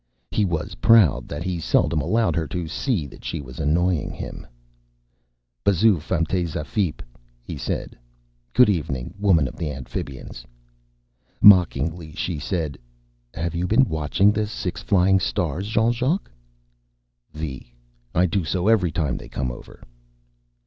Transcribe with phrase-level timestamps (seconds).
[0.31, 4.47] He was proud that he seldom allowed her to see that she annoyed him.
[5.63, 7.03] "B'zhu, fam tey zafeep,"
[7.43, 7.95] he said.
[8.53, 10.43] "Good evening, woman of the Amphibians."
[11.39, 12.79] Mockingly she said,
[13.35, 16.31] "Have you been watching the Six Flying Stars, Jean Jacques?"
[17.33, 17.71] "Vi.
[18.15, 19.83] I do so every time they come over."